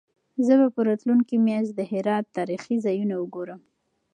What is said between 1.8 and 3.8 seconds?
هرات تاریخي ځایونه وګورم.